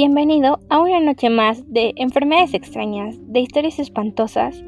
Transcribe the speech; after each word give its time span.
Bienvenido 0.00 0.60
a 0.68 0.78
una 0.78 1.00
noche 1.00 1.28
más 1.28 1.64
de 1.66 1.92
enfermedades 1.96 2.54
extrañas, 2.54 3.16
de 3.18 3.40
historias 3.40 3.80
espantosas 3.80 4.62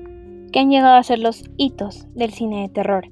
que 0.53 0.59
han 0.59 0.71
llegado 0.71 0.97
a 0.97 1.05
ser 1.05 1.21
los 1.21 1.45
hitos 1.57 2.09
del 2.17 2.33
cine 2.33 2.63
de 2.63 2.69
terror 2.69 3.05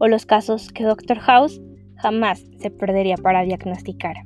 o 0.00 0.08
los 0.08 0.26
casos 0.26 0.72
que 0.72 0.82
Doctor 0.82 1.20
House 1.20 1.60
jamás 1.94 2.44
se 2.58 2.72
perdería 2.72 3.14
para 3.18 3.42
diagnosticar. 3.42 4.16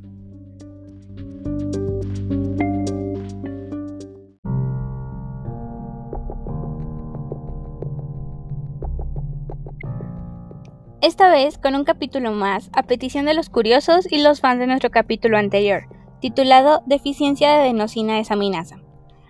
Esta 11.03 11.29
vez 11.29 11.58
con 11.58 11.75
un 11.75 11.85
capítulo 11.85 12.32
más 12.32 12.71
a 12.72 12.85
petición 12.85 13.26
de 13.26 13.35
los 13.35 13.50
curiosos 13.50 14.11
y 14.11 14.22
los 14.22 14.40
fans 14.40 14.61
de 14.61 14.67
nuestro 14.67 14.90
capítulo 14.90 15.36
anterior, 15.36 15.93
titulado 16.25 16.83
Deficiencia 16.87 17.51
de 17.51 17.57
adenosina 17.57 18.17
desaminasa. 18.17 18.79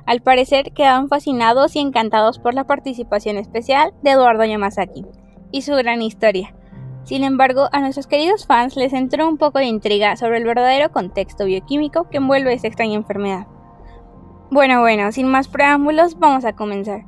Al 0.06 0.20
parecer 0.20 0.72
quedaron 0.72 1.08
fascinados 1.08 1.74
y 1.74 1.80
encantados 1.80 2.38
por 2.38 2.54
la 2.54 2.68
participación 2.68 3.36
especial 3.36 3.92
de 4.02 4.12
Eduardo 4.12 4.44
Yamazaki 4.44 5.04
y 5.50 5.62
su 5.62 5.74
gran 5.74 6.02
historia. 6.02 6.54
Sin 7.02 7.24
embargo, 7.24 7.68
a 7.72 7.80
nuestros 7.80 8.06
queridos 8.06 8.46
fans 8.46 8.76
les 8.76 8.92
entró 8.92 9.28
un 9.28 9.38
poco 9.38 9.58
de 9.58 9.64
intriga 9.64 10.14
sobre 10.14 10.38
el 10.38 10.44
verdadero 10.44 10.92
contexto 10.92 11.46
bioquímico 11.46 12.08
que 12.10 12.18
envuelve 12.18 12.54
esta 12.54 12.68
extraña 12.68 12.94
enfermedad. 12.94 13.48
Bueno, 14.52 14.78
bueno, 14.78 15.10
sin 15.10 15.26
más 15.26 15.48
preámbulos, 15.48 16.20
vamos 16.20 16.44
a 16.44 16.52
comenzar. 16.52 17.06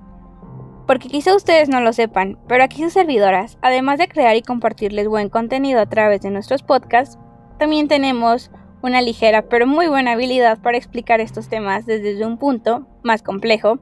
Porque 0.89 1.07
quizá 1.07 1.37
ustedes 1.37 1.69
no 1.69 1.81
lo 1.81 1.93
sepan, 1.93 2.41
pero 2.49 2.65
aquí 2.65 2.83
sus 2.83 2.93
servidoras, 2.93 3.57
además 3.63 3.99
de 3.99 4.09
crear 4.09 4.35
y 4.35 4.43
compartirles 4.43 5.07
buen 5.07 5.29
contenido 5.29 5.81
a 5.81 5.87
través 5.87 6.23
de 6.23 6.33
nuestros 6.33 6.65
podcasts, 6.65 7.21
también 7.61 7.87
tenemos 7.87 8.51
una 8.87 9.03
ligera 9.03 9.43
pero 9.49 9.67
muy 9.67 9.89
buena 9.89 10.13
habilidad 10.13 10.63
para 10.63 10.79
explicar 10.79 11.21
estos 11.21 11.49
temas 11.49 11.87
desde 11.87 12.25
un 12.25 12.39
punto 12.39 12.87
más 13.03 13.23
complejo, 13.23 13.81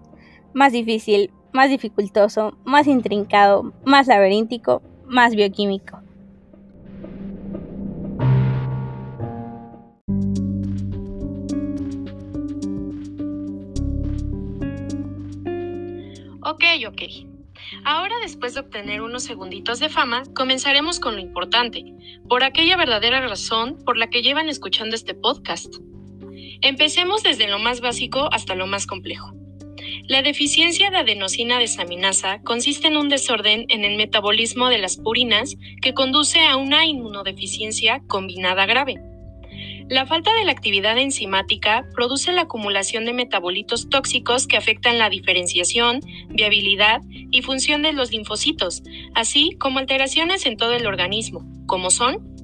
más 0.55 0.72
difícil, 0.72 1.30
más 1.52 1.69
dificultoso, 1.69 2.56
más 2.64 2.86
intrincado, 2.86 3.74
más 3.84 4.06
laberíntico, 4.06 4.83
más 5.06 5.34
bioquímico. 5.34 6.00
Ok, 16.41 16.62
ok. 16.89 17.33
Ahora, 17.84 18.14
después 18.22 18.54
de 18.54 18.60
obtener 18.60 19.02
unos 19.02 19.24
segunditos 19.24 19.78
de 19.78 19.90
fama, 19.90 20.22
comenzaremos 20.34 21.00
con 21.00 21.16
lo 21.16 21.20
importante, 21.20 21.84
por 22.28 22.42
aquella 22.42 22.78
verdadera 22.78 23.20
razón 23.20 23.78
por 23.84 23.98
la 23.98 24.08
que 24.08 24.22
llevan 24.22 24.48
escuchando 24.48 24.96
este 24.96 25.14
podcast. 25.14 25.74
Empecemos 26.62 27.22
desde 27.22 27.46
lo 27.46 27.58
más 27.58 27.82
básico 27.82 28.30
hasta 28.32 28.55
lo 28.55 28.66
más 28.66 28.86
complejo. 28.86 29.34
La 30.08 30.22
deficiencia 30.22 30.90
de 30.90 30.98
adenosina 30.98 31.58
desaminasa 31.58 32.40
consiste 32.42 32.88
en 32.88 32.96
un 32.96 33.10
desorden 33.10 33.66
en 33.68 33.84
el 33.84 33.96
metabolismo 33.96 34.68
de 34.68 34.78
las 34.78 34.96
purinas 34.96 35.56
que 35.82 35.92
conduce 35.92 36.40
a 36.46 36.56
una 36.56 36.86
inmunodeficiencia 36.86 38.02
combinada 38.06 38.64
grave. 38.64 38.96
La 39.90 40.06
falta 40.06 40.34
de 40.34 40.46
la 40.46 40.52
actividad 40.52 40.96
enzimática 40.96 41.86
produce 41.94 42.32
la 42.32 42.42
acumulación 42.42 43.04
de 43.04 43.12
metabolitos 43.12 43.90
tóxicos 43.90 44.46
que 44.46 44.56
afectan 44.56 44.98
la 44.98 45.10
diferenciación, 45.10 46.00
viabilidad 46.30 47.02
y 47.10 47.42
función 47.42 47.82
de 47.82 47.92
los 47.92 48.10
linfocitos, 48.10 48.82
así 49.14 49.56
como 49.58 49.78
alteraciones 49.78 50.46
en 50.46 50.56
todo 50.56 50.72
el 50.72 50.86
organismo, 50.86 51.46
como 51.66 51.90
son 51.90 52.34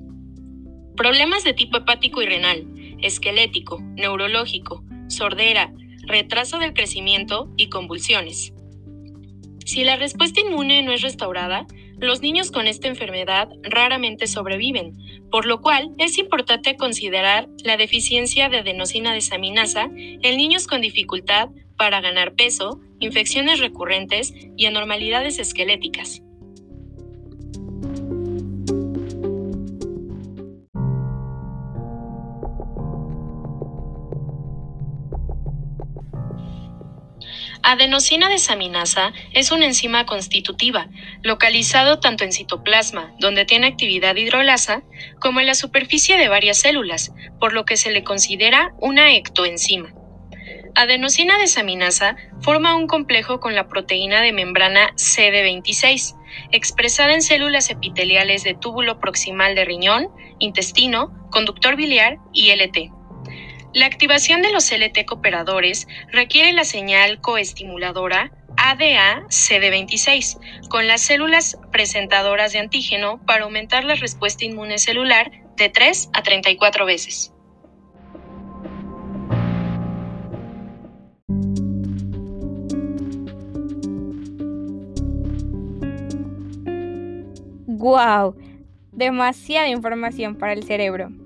problemas 0.96 1.42
de 1.42 1.54
tipo 1.54 1.78
hepático 1.78 2.20
y 2.20 2.26
renal, 2.26 2.66
esquelético, 3.00 3.80
neurológico, 3.96 4.84
sordera, 5.08 5.72
retraso 6.02 6.58
del 6.58 6.74
crecimiento 6.74 7.50
y 7.56 7.70
convulsiones. 7.70 8.52
Si 9.64 9.82
la 9.82 9.96
respuesta 9.96 10.40
inmune 10.40 10.82
no 10.82 10.92
es 10.92 11.00
restaurada, 11.00 11.66
los 11.98 12.20
niños 12.20 12.50
con 12.50 12.66
esta 12.66 12.88
enfermedad 12.88 13.48
raramente 13.62 14.26
sobreviven, 14.26 14.92
por 15.30 15.46
lo 15.46 15.60
cual 15.60 15.94
es 15.98 16.18
importante 16.18 16.76
considerar 16.76 17.48
la 17.64 17.76
deficiencia 17.76 18.48
de 18.48 18.58
adenosina 18.58 19.14
desaminasa 19.14 19.90
en 19.94 20.36
niños 20.36 20.66
con 20.66 20.80
dificultad 20.80 21.50
para 21.76 22.00
ganar 22.00 22.34
peso, 22.34 22.80
infecciones 22.98 23.60
recurrentes 23.60 24.34
y 24.56 24.66
anormalidades 24.66 25.38
esqueléticas. 25.38 26.22
Adenosina 37.62 38.30
desaminasa 38.30 39.12
es 39.34 39.52
una 39.52 39.66
enzima 39.66 40.06
constitutiva, 40.06 40.88
localizado 41.22 42.00
tanto 42.00 42.24
en 42.24 42.32
citoplasma, 42.32 43.12
donde 43.18 43.44
tiene 43.44 43.66
actividad 43.66 44.16
hidrolasa, 44.16 44.82
como 45.20 45.40
en 45.40 45.46
la 45.46 45.54
superficie 45.54 46.16
de 46.16 46.28
varias 46.28 46.58
células, 46.58 47.12
por 47.38 47.52
lo 47.52 47.66
que 47.66 47.76
se 47.76 47.90
le 47.90 48.02
considera 48.02 48.72
una 48.78 49.12
ectoenzima. 49.14 49.92
Adenosina 50.74 51.38
desaminasa 51.38 52.16
forma 52.40 52.76
un 52.76 52.86
complejo 52.86 53.40
con 53.40 53.54
la 53.54 53.68
proteína 53.68 54.22
de 54.22 54.32
membrana 54.32 54.94
CD26, 54.96 56.14
expresada 56.52 57.12
en 57.12 57.22
células 57.22 57.70
epiteliales 57.70 58.42
de 58.42 58.54
túbulo 58.54 58.98
proximal 59.00 59.54
de 59.54 59.66
riñón, 59.66 60.08
intestino, 60.38 61.12
conductor 61.30 61.76
biliar 61.76 62.16
y 62.32 62.52
LT. 62.52 62.99
La 63.72 63.86
activación 63.86 64.42
de 64.42 64.52
los 64.52 64.72
LT 64.72 65.04
cooperadores 65.06 65.86
requiere 66.10 66.52
la 66.52 66.64
señal 66.64 67.20
coestimuladora 67.20 68.32
ADA-CD26 68.56 70.68
con 70.68 70.88
las 70.88 71.02
células 71.02 71.56
presentadoras 71.70 72.52
de 72.52 72.58
antígeno 72.58 73.24
para 73.24 73.44
aumentar 73.44 73.84
la 73.84 73.94
respuesta 73.94 74.44
inmune 74.44 74.78
celular 74.78 75.30
de 75.56 75.68
3 75.68 76.10
a 76.12 76.22
34 76.22 76.84
veces. 76.84 77.32
¡Guau! 87.66 88.34
Demasiada 88.90 89.68
información 89.68 90.34
para 90.34 90.54
el 90.54 90.64
cerebro. 90.64 91.19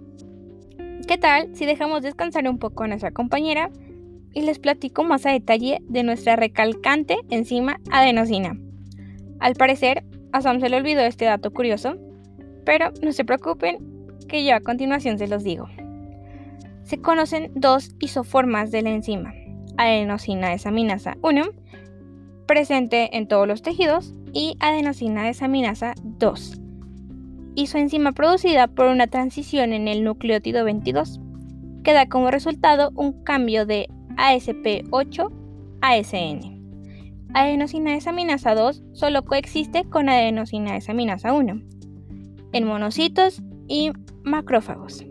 ¿Qué 1.15 1.19
tal 1.19 1.55
si 1.55 1.65
dejamos 1.65 2.03
descansar 2.03 2.49
un 2.49 2.59
poco 2.59 2.83
a 2.83 2.89
nuestra 2.89 3.13
compañera 3.13 3.71
y 4.33 4.43
les 4.43 4.59
platico 4.59 5.05
más 5.05 5.25
a 5.27 5.31
detalle 5.31 5.79
de 5.89 6.03
nuestra 6.03 6.35
recalcante 6.35 7.19
enzima 7.31 7.79
adenosina? 7.93 8.59
Al 9.39 9.55
parecer, 9.55 10.03
a 10.33 10.41
Sam 10.41 10.59
se 10.59 10.69
le 10.69 10.77
olvidó 10.77 11.03
este 11.03 11.27
dato 11.27 11.53
curioso, 11.53 11.95
pero 12.65 12.91
no 13.01 13.13
se 13.13 13.25
preocupen 13.25 13.79
que 14.27 14.45
yo 14.45 14.57
a 14.57 14.61
continuación 14.61 15.17
se 15.17 15.29
los 15.29 15.45
digo. 15.45 15.69
Se 16.83 17.01
conocen 17.01 17.53
dos 17.55 17.95
isoformas 18.01 18.73
de 18.73 18.83
la 18.83 18.91
enzima, 18.91 19.35
adenosina 19.77 20.49
desaminasa 20.49 21.17
1, 21.23 21.45
presente 22.49 23.17
en 23.17 23.29
todos 23.29 23.47
los 23.47 23.63
tejidos, 23.63 24.13
y 24.33 24.57
adenosina 24.59 25.23
desaminasa 25.23 25.95
2, 26.03 26.61
y 27.55 27.67
su 27.67 27.79
enzima 27.79 28.13
producida 28.13 28.67
por 28.67 28.87
una 28.87 29.07
transición 29.07 29.73
en 29.73 29.89
el 29.89 30.05
nucleótido 30.05 30.65
22, 30.65 31.21
que 31.83 31.93
da 31.93 32.09
como 32.09 32.31
resultado 32.31 32.91
un 32.95 33.25
cambio 33.25 33.67
de 33.67 33.89
ASP8 34.17 35.33
a 35.81 35.93
ASN. 35.93 36.55
Adenosina 37.35 37.93
desaminasa 37.93 38.55
2 38.55 38.85
solo 38.93 39.25
coexiste 39.25 39.85
con 39.85 40.09
adenosina 40.09 40.75
desaminasa 40.75 41.33
1 41.33 41.61
en 42.53 42.67
monocitos 42.67 43.43
y 43.67 43.91
macrófagos, 44.23 45.05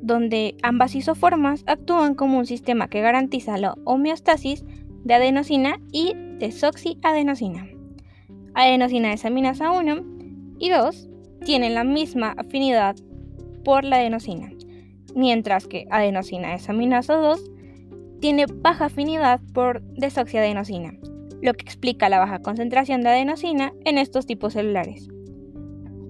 donde 0.00 0.56
ambas 0.62 0.94
isoformas 0.94 1.62
actúan 1.66 2.14
como 2.14 2.38
un 2.38 2.46
sistema 2.46 2.88
que 2.88 3.02
garantiza 3.02 3.58
la 3.58 3.74
homeostasis 3.84 4.64
de 5.04 5.14
adenosina 5.14 5.78
y 5.92 6.14
desoxiadenosina. 6.38 7.68
Adenosina 8.54 9.10
desaminasa 9.10 9.70
1 9.70 10.04
y 10.58 10.70
2 10.70 11.10
tienen 11.44 11.74
la 11.74 11.84
misma 11.84 12.34
afinidad 12.36 12.96
por 13.64 13.84
la 13.84 13.96
adenosina, 13.96 14.50
mientras 15.14 15.66
que 15.66 15.86
adenosina 15.90 16.52
desaminasa 16.52 17.14
2 17.16 17.50
tiene 18.20 18.46
baja 18.46 18.86
afinidad 18.86 19.40
por 19.52 19.82
desoxiadenosina, 19.82 20.94
lo 21.42 21.54
que 21.54 21.64
explica 21.64 22.08
la 22.08 22.18
baja 22.18 22.40
concentración 22.40 23.02
de 23.02 23.10
adenosina 23.10 23.72
en 23.84 23.98
estos 23.98 24.26
tipos 24.26 24.54
celulares. 24.54 25.08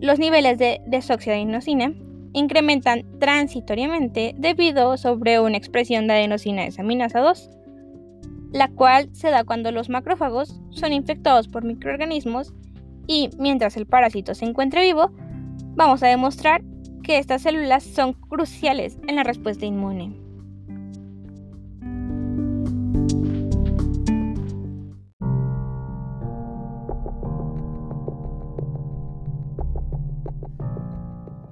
Los 0.01 0.19
niveles 0.19 0.59
de 0.59 0.81
desoxiadenosina 0.87 1.95
incrementan 2.33 3.05
transitoriamente 3.19 4.35
debido 4.37 4.97
sobre 4.99 5.41
una 5.41 5.57
expresión 5.57 6.07
de 6.07 6.15
adenosina 6.15 6.65
desaminasa 6.65 7.21
2, 7.21 7.51
la 8.53 8.69
cual 8.69 9.09
se 9.13 9.31
da 9.31 9.45
cuando 9.45 9.73
los 9.73 9.89
macrófagos 9.89 10.61
son 10.71 10.93
infectados 10.93 11.49
por 11.49 11.65
microorganismos 11.65 12.53
y 13.07 13.31
mientras 13.39 13.77
el 13.77 13.87
parásito 13.87 14.35
se 14.35 14.45
encuentre 14.45 14.83
vivo, 14.83 15.11
vamos 15.75 16.03
a 16.03 16.09
demostrar 16.09 16.63
que 17.03 17.19
estas 17.19 17.43
células 17.43 17.85
son 17.85 18.15
cruciales 18.15 18.99
en 19.07 19.17
la 19.17 19.23
respuesta 19.23 19.65
inmune. 19.65 20.27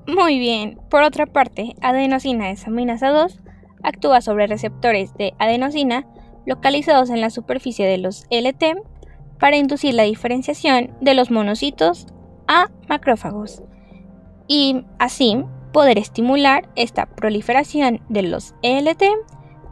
Muy 0.07 0.39
bien, 0.39 0.79
por 0.91 1.03
otra 1.03 1.27
parte, 1.27 1.75
adenosina 1.81 2.49
desaminasa 2.49 3.11
2 3.11 3.41
actúa 3.85 4.21
sobre 4.21 4.47
receptores 4.47 5.15
de 5.15 5.35
adenosina 5.39 6.07
localizados 6.47 7.11
en 7.11 7.21
la 7.21 7.31
superficie 7.31 7.87
de 7.87 7.99
los 7.99 8.27
LT 8.31 8.77
para 9.45 9.59
inducir 9.59 9.93
la 9.93 10.05
diferenciación 10.05 10.97
de 11.03 11.13
los 11.13 11.31
monocitos 11.31 12.07
a 12.49 12.71
macrófagos 12.89 13.63
y 14.49 14.87
así 14.99 15.45
poder 15.71 15.99
estimular 15.99 16.67
esta 16.77 17.05
proliferación 17.05 18.01
de 18.09 18.23
los 18.23 18.55
ELT, 18.63 19.03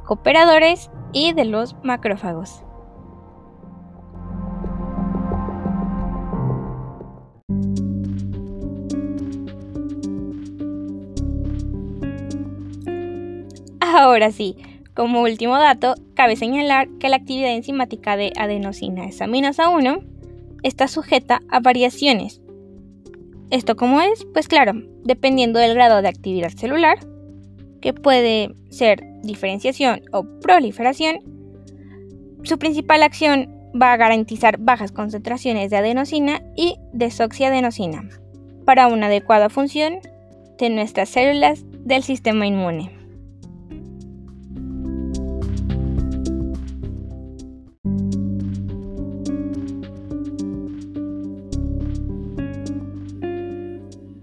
cooperadores 0.04 0.90
y 1.14 1.32
de 1.32 1.46
los 1.46 1.74
macrófagos. 1.82 2.62
Ahora 13.80 14.32
sí, 14.32 14.58
como 14.94 15.22
último 15.22 15.56
dato, 15.56 15.94
cabe 16.22 16.36
señalar 16.36 16.88
que 17.00 17.08
la 17.08 17.16
actividad 17.16 17.52
enzimática 17.52 18.16
de 18.16 18.32
adenosina 18.38 19.06
desaminasa 19.06 19.68
1 19.68 20.04
está 20.62 20.86
sujeta 20.86 21.42
a 21.48 21.58
variaciones. 21.58 22.40
¿Esto 23.50 23.74
cómo 23.74 24.00
es? 24.00 24.24
Pues 24.32 24.46
claro, 24.46 24.72
dependiendo 25.02 25.58
del 25.58 25.74
grado 25.74 26.00
de 26.00 26.06
actividad 26.06 26.50
celular, 26.50 27.00
que 27.80 27.92
puede 27.92 28.54
ser 28.70 29.02
diferenciación 29.24 30.02
o 30.12 30.22
proliferación, 30.40 31.18
su 32.44 32.56
principal 32.56 33.02
acción 33.02 33.52
va 33.74 33.92
a 33.92 33.96
garantizar 33.96 34.58
bajas 34.60 34.92
concentraciones 34.92 35.70
de 35.70 35.78
adenosina 35.78 36.40
y 36.56 36.76
desoxiadenosina 36.92 38.08
para 38.64 38.86
una 38.86 39.06
adecuada 39.06 39.48
función 39.48 39.94
de 40.56 40.70
nuestras 40.70 41.08
células 41.08 41.64
del 41.84 42.04
sistema 42.04 42.46
inmune. 42.46 43.01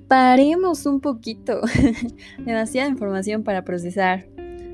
Paremos 0.09 0.87
un 0.87 1.01
poquito. 1.01 1.61
Demasiada 2.43 2.89
información 2.89 3.43
para 3.43 3.63
procesar. 3.63 4.25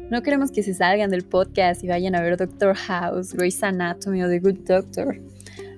No 0.10 0.24
queremos 0.24 0.50
que 0.50 0.64
se 0.64 0.74
salgan 0.74 1.12
del 1.12 1.26
podcast 1.26 1.84
y 1.84 1.90
vayan 1.90 2.16
a 2.16 2.22
ver 2.22 2.38
Doctor 2.38 2.74
House, 2.74 3.34
Grey's 3.34 3.62
Anatomy 3.62 4.24
o 4.24 4.30
The 4.30 4.40
Good 4.40 4.60
Doctor. 4.66 5.20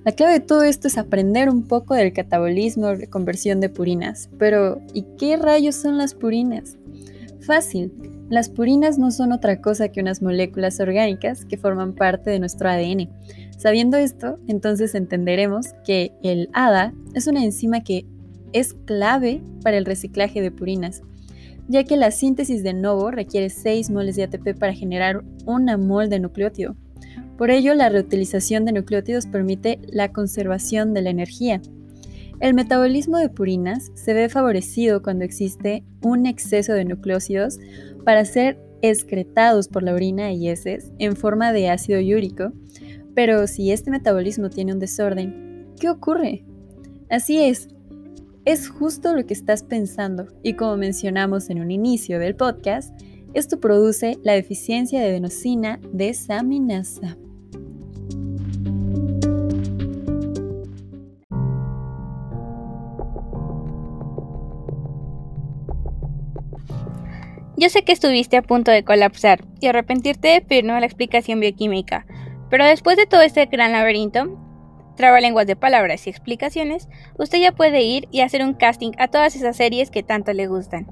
La 0.06 0.12
clave 0.12 0.33
de 0.33 0.39
todo 0.42 0.62
esto 0.62 0.88
es 0.88 1.00
aprender 1.00 1.50
un 1.50 1.63
poco 1.63 1.95
del 1.95 2.13
catabolismo 2.13 2.95
de 2.95 3.07
conversión 3.07 3.59
de 3.59 3.69
purinas. 3.69 4.30
Pero, 4.38 4.80
¿y 4.94 5.06
qué 5.18 5.38
rayos 5.38 5.75
son 5.75 5.98
las 5.98 6.13
purinas? 6.13 6.77
Fácil. 7.39 7.92
Las 8.30 8.50
purinas 8.50 9.00
no 9.00 9.09
son 9.09 9.31
otra 9.31 9.59
cosa 9.59 9.89
que 9.89 10.01
unas 10.01 10.21
moléculas 10.21 10.80
orgánicas 10.80 11.45
que 11.45 11.57
forman 11.57 11.95
parte 11.95 12.30
de 12.30 12.39
nuestro 12.39 12.69
ADN. 12.69 13.09
Sabiendo 13.57 13.98
esto, 13.98 14.38
entonces 14.48 14.94
entenderemos 14.94 15.69
que 15.83 16.12
el 16.21 16.48
ADA 16.54 16.94
es 17.15 17.25
una 17.25 17.44
enzima 17.44 17.83
que 17.83 18.06
es 18.59 18.74
clave 18.86 19.42
para 19.63 19.77
el 19.77 19.86
reciclaje 19.86 20.42
de 20.42 20.51
purinas, 20.51 21.01
ya 21.68 21.83
que 21.83 21.98
la 21.98 22.12
síntesis 22.12 22.63
de 22.63 22.74
novo 22.74 23.12
requiere 23.12 23.50
6 23.50 23.89
moles 23.89 24.15
de 24.15 24.24
ATP 24.24 24.57
para 24.57 24.74
generar 24.74 25.24
una 25.45 25.77
mol 25.77 26.09
de 26.09 26.19
nucleótido. 26.19 26.75
Por 27.38 27.51
ello, 27.51 27.75
la 27.75 27.89
reutilización 27.89 28.65
de 28.65 28.71
nucleótidos 28.71 29.27
permite 29.27 29.80
la 29.88 30.12
conservación 30.12 30.94
de 30.94 31.01
la 31.01 31.09
energía. 31.09 31.62
El 32.39 32.54
metabolismo 32.54 33.18
de 33.18 33.30
purinas 33.30 33.92
se 33.95 34.13
ve 34.13 34.30
favorecido 34.30 35.01
cuando 35.01 35.25
existe 35.25 35.83
un 36.04 36.25
exceso 36.25 36.74
de 36.74 36.86
nucleócidos 36.86 37.59
para 38.06 38.25
ser 38.25 38.59
excretados 38.81 39.68
por 39.68 39.83
la 39.83 39.94
orina 39.94 40.31
y 40.31 40.50
heces 40.50 40.92
en 41.00 41.15
forma 41.15 41.51
de 41.51 41.69
ácido 41.69 42.00
úrico, 42.00 42.54
pero 43.15 43.48
si 43.48 43.71
este 43.71 43.89
metabolismo 43.89 44.50
tiene 44.50 44.74
un 44.74 44.80
desorden, 44.80 45.74
¿qué 45.80 45.89
ocurre? 45.89 46.45
Así 47.09 47.39
es, 47.39 47.69
es 48.47 48.69
justo 48.69 49.13
lo 49.13 49.25
que 49.25 49.33
estás 49.33 49.61
pensando 49.61 50.27
y 50.41 50.53
como 50.53 50.77
mencionamos 50.77 51.49
en 51.49 51.59
un 51.59 51.69
inicio 51.69 52.17
del 52.17 52.33
podcast, 52.33 52.97
esto 53.33 53.59
produce 53.59 54.17
la 54.23 54.31
deficiencia 54.31 55.01
de 55.01 55.07
adenosina 55.07 55.81
desaminasa. 55.91 57.17
Yo 67.57 67.69
sé 67.69 67.83
que 67.83 67.91
estuviste 67.91 68.38
a 68.38 68.44
punto 68.44 68.71
de 68.71 68.85
colapsar 68.85 69.44
y 69.59 69.67
arrepentirte 69.67 70.29
de 70.29 70.39
pedirnos 70.39 70.79
la 70.79 70.85
explicación 70.85 71.41
bioquímica, 71.41 72.05
pero 72.49 72.63
después 72.63 72.95
de 72.95 73.07
todo 73.07 73.23
este 73.23 73.45
gran 73.47 73.73
laberinto, 73.73 74.46
trabalenguas 74.97 75.47
de 75.47 75.55
palabras 75.55 76.05
y 76.05 76.09
explicaciones, 76.09 76.89
usted 77.17 77.39
ya 77.39 77.53
puede 77.53 77.81
ir 77.83 78.09
y 78.11 78.19
hacer 78.19 78.44
un 78.44 78.53
casting 78.53 78.91
a 78.97 79.07
todas 79.07 79.38
esas 79.38 79.55
series 79.55 79.89
que 79.89 80.03
tanto 80.03 80.33
le 80.33 80.47
gustan. 80.47 80.88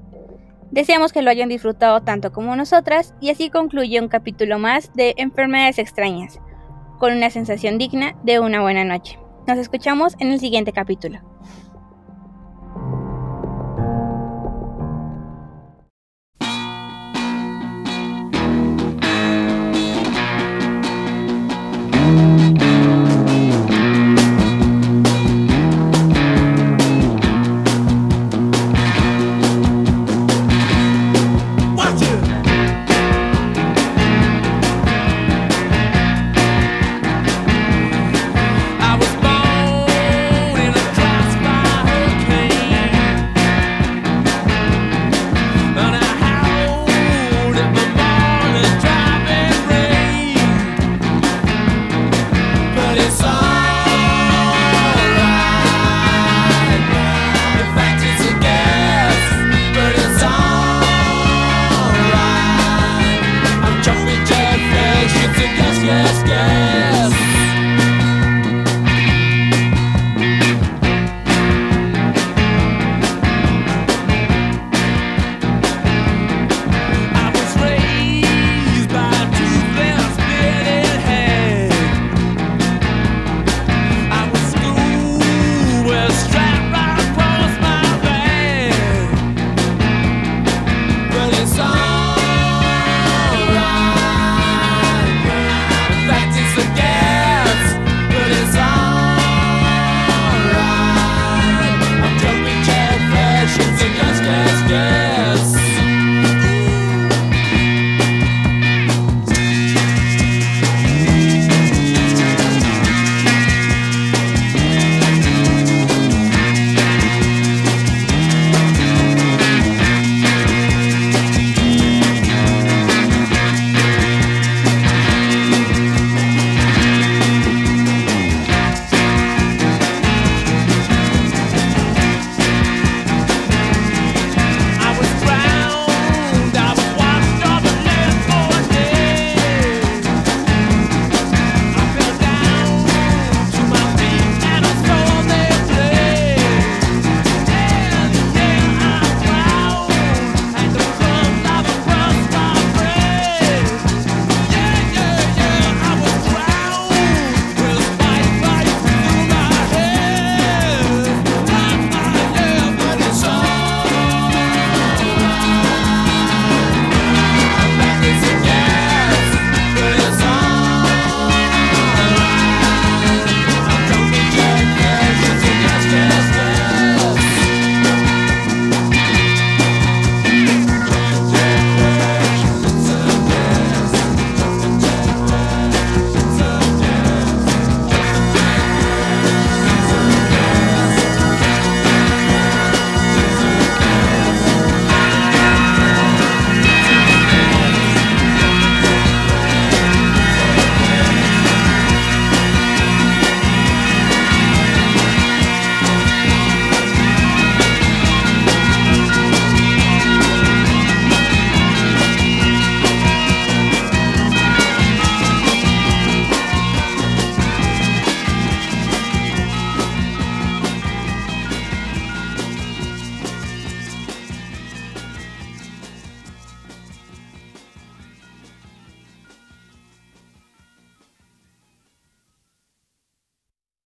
Deseamos 0.70 1.12
que 1.12 1.22
lo 1.22 1.30
hayan 1.30 1.50
disfrutado 1.50 2.02
tanto 2.02 2.32
como 2.32 2.56
nosotras 2.56 3.14
y 3.20 3.30
así 3.30 3.50
concluye 3.50 4.00
un 4.00 4.08
capítulo 4.08 4.58
más 4.58 4.92
de 4.94 5.14
Enfermedades 5.18 5.78
extrañas, 5.78 6.40
con 6.98 7.12
una 7.12 7.30
sensación 7.30 7.76
digna 7.76 8.16
de 8.24 8.40
una 8.40 8.62
buena 8.62 8.84
noche. 8.84 9.18
Nos 9.46 9.58
escuchamos 9.58 10.14
en 10.18 10.32
el 10.32 10.40
siguiente 10.40 10.72
capítulo. 10.72 11.20